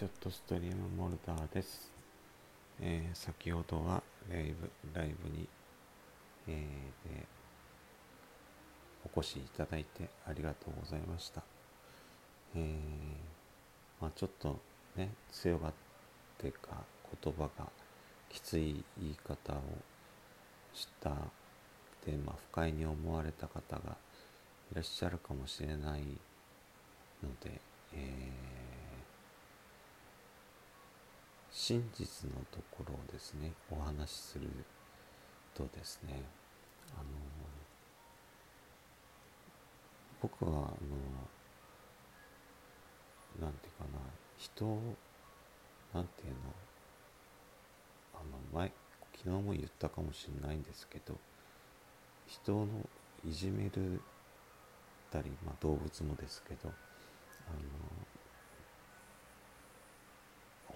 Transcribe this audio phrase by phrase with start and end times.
[0.00, 1.92] ちょっとストリームモルダーです。
[2.80, 5.46] えー先ほどはライブライブに、
[6.48, 6.54] えー
[7.18, 7.26] で
[9.14, 11.42] お越しいただいてありがとうございました。
[12.56, 12.64] えー
[14.00, 14.58] まあ、ちょっと
[14.96, 15.72] ね、強がっ
[16.38, 16.82] てか
[17.22, 17.68] 言葉が
[18.30, 19.60] きつい言い方を
[20.72, 21.10] した
[22.06, 23.98] で、まあ、不快に思われた方が
[24.72, 26.00] いらっしゃるかもしれない
[27.22, 27.60] ので、
[27.92, 28.69] えー
[31.62, 34.48] 真実のところをですねお話しする
[35.54, 36.22] とですね
[36.94, 37.04] あの
[40.22, 40.60] 僕はあの
[43.46, 43.98] なんていうかな
[44.38, 44.80] 人を
[45.92, 46.36] なんていうの
[48.14, 48.20] あ
[48.54, 48.72] の前
[49.18, 51.18] 昨日も言ったかもしれないんですけど
[52.26, 52.68] 人の
[53.28, 54.00] いじめる
[55.12, 56.72] たり、まあ、動物もですけどあの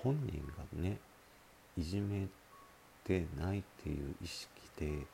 [0.04, 0.98] 本人がね
[1.76, 2.28] いじめ
[3.02, 5.04] てないっていう意識で、えー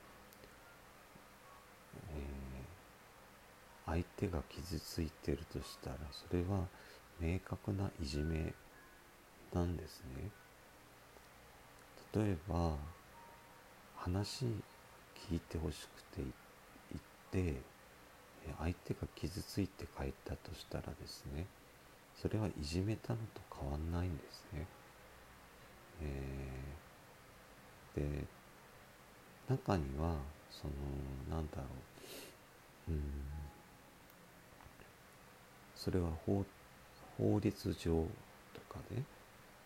[3.90, 6.66] 相手が傷ついてるとしたらそれは
[7.18, 8.54] 明確ないじめ
[9.52, 10.30] なんですね。
[12.14, 12.76] 例えば
[13.96, 14.46] 話
[15.28, 16.22] 聞いてほしくて
[17.32, 17.60] 言って
[18.58, 21.46] 相手が傷ついて帰ったとしたらですね
[22.16, 24.66] それはいじめたのと変わんないんですね。
[26.02, 28.00] えー。
[28.00, 28.26] で
[29.48, 30.16] 中には
[30.50, 31.64] そのなんだろ
[32.88, 32.92] う。
[32.92, 33.00] うん。
[35.74, 36.44] それは法
[37.16, 38.06] 法律上
[38.54, 39.02] とかで、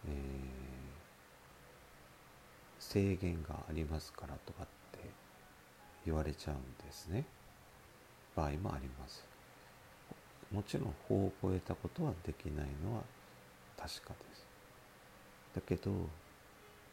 [0.09, 0.75] えー
[2.79, 4.99] 制限がありますからとかって
[6.05, 7.25] 言われちゃうんですね。
[8.37, 9.25] 場合もあります。
[10.53, 13.03] もちろん法を超えたことはできないのは
[13.77, 14.47] 確かです。
[15.55, 15.91] だけど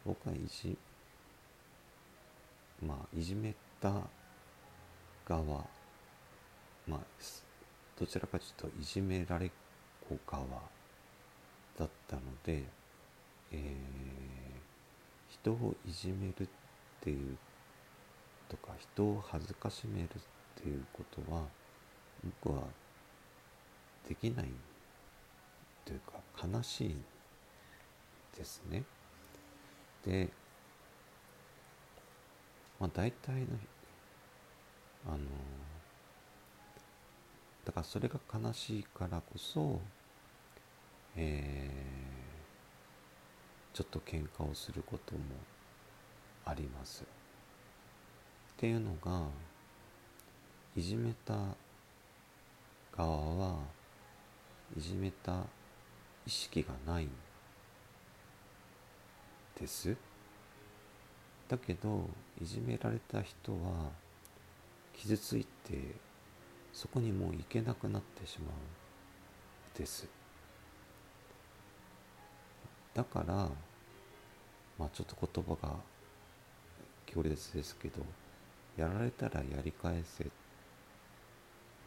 [0.04, 0.76] 僕はいじ
[2.84, 3.92] まあいじめた
[5.26, 5.64] 側
[6.86, 6.98] まあ
[7.98, 9.50] どちらかというといじめられっ
[10.08, 10.44] 子側
[11.78, 12.64] だったので、
[13.52, 14.42] えー
[15.32, 16.48] 人をいじめるっ
[17.00, 17.36] ていう
[18.48, 20.08] とか人を恥ずかしめるっ
[20.62, 21.42] ていうことは
[22.44, 22.62] 僕は
[24.08, 24.46] できない
[25.84, 26.96] というか悲しい
[28.36, 28.84] ですね。
[30.06, 30.28] で、
[32.80, 33.46] まあ、大体の
[35.06, 35.18] あの
[37.64, 39.80] だからそれが悲しいからこそ、
[41.16, 42.12] えー
[43.72, 45.20] ちょっと喧嘩をすることも
[46.44, 47.04] あります。
[47.04, 47.06] っ
[48.58, 49.28] ていうのが
[50.76, 51.34] いじめた
[52.94, 53.58] 側は
[54.76, 55.44] いじめた
[56.26, 57.31] 意識がないんです。
[59.62, 59.96] です。
[61.48, 62.08] だけど
[62.40, 63.90] いじめられた人は
[64.92, 65.94] 傷ついて
[66.72, 69.78] そこにもう行けなくなってしまう。
[69.78, 70.08] です。
[72.92, 73.48] だから
[74.78, 75.76] まあちょっと言葉が
[77.06, 78.04] 強烈ですけど
[78.76, 80.26] やられたらやり返せ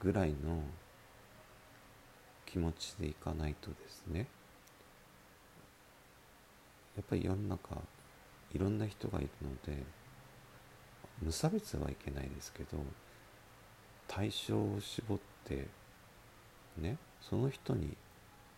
[0.02, 0.63] ぐらいの
[2.46, 4.28] 気持ちでいかないとですね。
[6.95, 7.78] やっぱり世の中
[8.53, 9.83] いろんな人がいるので
[11.22, 12.78] 無差別はいけないですけど
[14.07, 15.67] 対象を絞って
[16.78, 17.95] ねその人に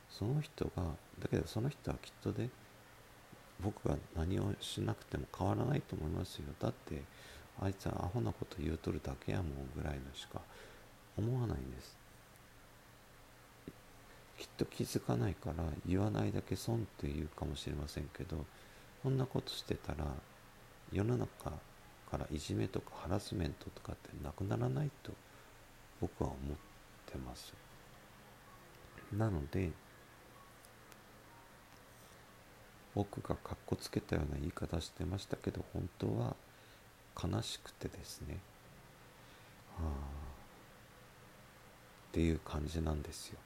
[0.09, 0.83] その人が
[1.19, 2.49] だけどその人はきっとね
[3.59, 6.45] 僕が何をしなくても変わらないと思いますよ。
[6.59, 7.01] だって
[7.59, 10.41] あいつはアホなこと言うとるだけやもんぐらいのしか
[11.17, 11.97] 思わないんです。
[14.57, 18.45] と気づかないから言わないだけ損って言うかもしれませんけど
[19.03, 20.05] こんなことしてたら
[20.91, 21.51] 世の中
[22.09, 25.11] からいじめとかハラスメントとかってなくならないと
[26.01, 26.57] 僕は思っ
[27.05, 27.53] てます。
[29.15, 29.71] なので
[32.93, 36.35] 僕がかっこつけたような言い方してましたけど本当は
[37.21, 38.39] 悲しくてですね、
[39.79, 39.89] はあ、
[42.09, 43.39] っていう感じなんですよ。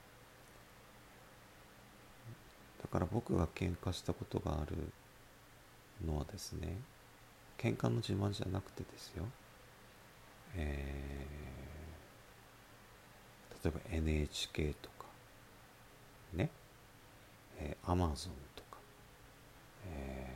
[2.92, 4.76] から僕が喧嘩したことがある
[6.06, 6.76] のはですね
[7.56, 9.24] 喧嘩の自慢じゃなくてですよ。
[10.56, 15.06] えー、例えば NHK とか
[16.34, 16.50] ね、
[17.58, 18.78] えー、Amazon とか。
[19.86, 20.26] え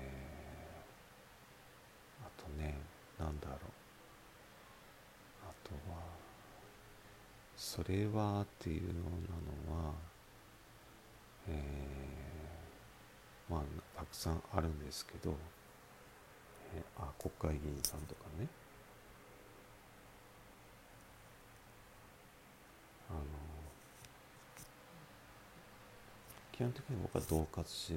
[2.22, 2.78] ー、あとね
[3.18, 3.58] なんだろう。
[5.42, 5.98] あとは
[7.56, 8.90] それはっていうよ
[9.68, 9.94] うなのは
[11.48, 12.05] えー
[13.48, 13.60] まあ
[13.96, 15.34] たくさんあるんですけど、
[16.74, 18.48] えー、あ国会議員さんとかね。
[23.08, 23.20] あの
[26.52, 27.94] 基本的に僕は恫喝し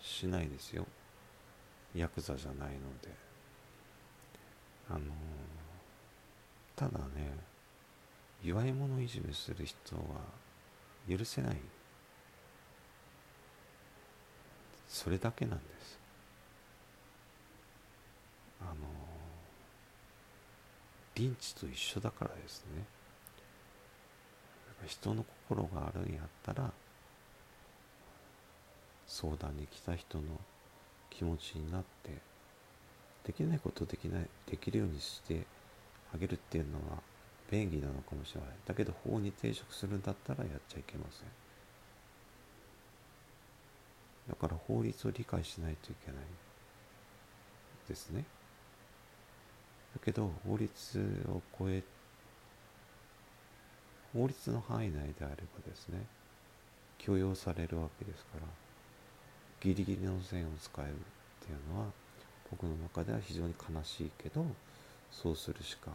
[0.00, 0.86] しないですよ。
[1.94, 3.28] ヤクザじゃないので。
[4.90, 5.00] あの
[6.74, 7.30] ただね
[8.42, 10.02] 祝い物いじめする人は
[11.08, 11.56] 許せない。
[14.98, 15.96] それだけなんです。
[18.60, 18.72] あの
[21.14, 22.82] リンチと一緒だからですね。
[24.86, 26.72] 人の心があるんやったら
[29.06, 30.24] 相談に来た人の
[31.10, 32.10] 気持ちになって
[33.24, 35.46] できないことできないできるようにして
[36.12, 36.98] あげるっていうのは
[37.48, 41.47] 便利なのかもしれないだけど法に抵触するんだったらやっちゃいけません。
[44.28, 46.20] だから法律を理解しないといけない
[47.88, 48.24] ですね。
[49.94, 51.82] だけど法律を超え
[54.12, 55.36] 法律の範囲内であれば
[55.66, 56.04] ですね
[56.98, 58.46] 許容されるわけですから
[59.60, 60.94] ギリギリの線を使えるっ
[61.46, 61.86] ていうのは
[62.50, 64.44] 僕の中では非常に悲しいけど
[65.10, 65.90] そうするしか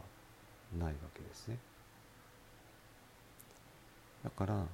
[0.77, 1.57] ないわけですね。
[4.23, 4.65] だから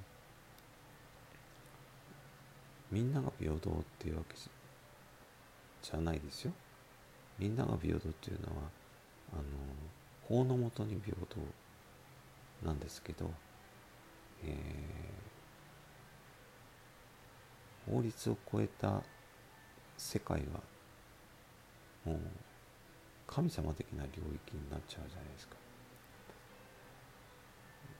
[2.90, 6.52] みんなが平等っていうわけじゃないですよ。
[7.38, 8.62] みんなが平等っていうのは
[9.32, 9.42] あの
[10.22, 11.36] 法のもとに平等
[12.64, 13.30] なんですけど、
[14.44, 19.02] えー、法律を超えた
[19.96, 20.60] 世界は
[22.04, 22.18] もう
[23.26, 24.10] 神様的な領
[24.46, 25.54] 域になっちゃうじゃないですか。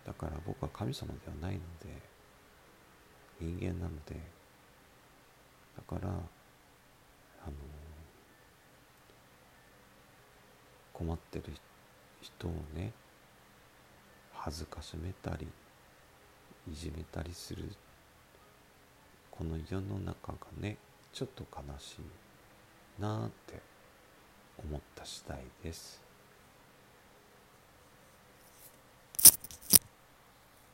[0.07, 2.11] だから僕は神様ではないので
[3.39, 4.17] 人間なので
[5.89, 6.13] だからあ
[7.47, 7.53] の
[10.93, 11.45] 困ってる
[12.21, 12.93] 人をね
[14.33, 15.49] 恥ずかしめたり
[16.71, 17.65] いじめたりする
[19.31, 20.77] この世の中がね
[21.13, 21.97] ちょっと悲し
[22.99, 23.61] いなあって
[24.59, 26.03] 思った次第です。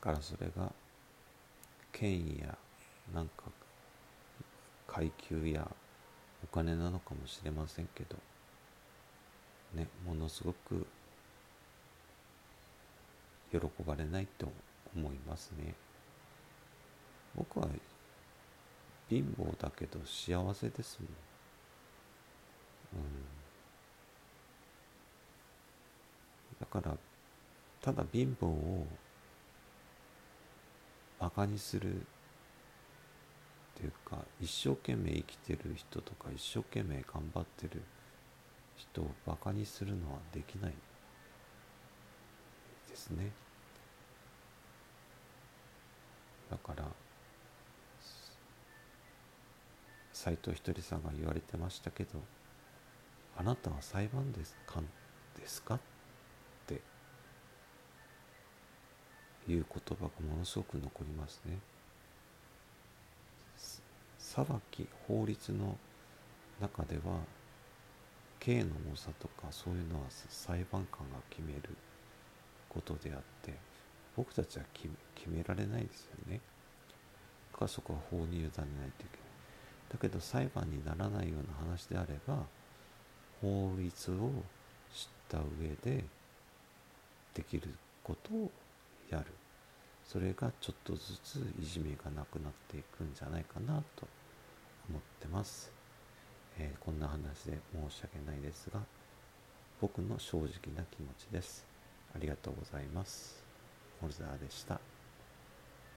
[0.07, 0.71] からそれが
[1.91, 2.57] 権威や
[3.13, 3.45] なんか
[4.87, 5.69] 階級や
[6.43, 8.15] お金なのかもしれませんけど
[9.75, 10.87] ねものすごく
[13.51, 14.51] 喜ばれないと
[14.95, 15.73] 思いますね。
[17.35, 17.67] 僕は
[19.09, 20.99] 貧乏だけど幸せです
[22.93, 23.09] もん、うん、
[26.59, 26.97] だから
[27.81, 28.87] ただ貧乏を
[31.19, 32.05] バカにする
[33.77, 37.83] っていうか一生懸命生きてる人とか一生懸命頑張ってる
[38.75, 40.73] 人をバカにするのはできない
[42.89, 43.31] ですね。
[46.49, 46.85] だから
[50.11, 52.19] 斎藤ひとりさんが言われてましたけど
[53.37, 54.81] あなたは裁判ですか？
[55.39, 55.75] ですか？
[55.75, 55.79] っ
[56.65, 56.81] て
[59.47, 61.59] いう言葉がものすごく残りますね。
[64.45, 65.77] 裁き法律の
[66.61, 67.21] 中では
[68.39, 71.75] 刑の重さとかそういうのは裁判官が決める
[72.69, 73.53] ことであって
[74.15, 74.89] 僕たちは決
[75.27, 76.39] められないですよね。
[77.51, 78.89] だからそこは法に委ねないといけない。
[79.89, 82.43] だけど裁判にならないような話であれば
[83.41, 84.15] 法律を
[84.93, 86.03] 知った上で
[87.33, 87.73] できる
[88.03, 88.51] ことを
[89.09, 89.25] やる。
[90.05, 94.07] それがちょっとずついじめがなくなっていくんじゃないかなと
[94.89, 95.71] 思ってます、
[96.57, 98.79] えー、こんな話で申し訳ないですが
[99.79, 101.63] 僕の正直な気持ちです。
[102.15, 103.43] ありがとうございます。
[104.01, 104.79] モルザーでした。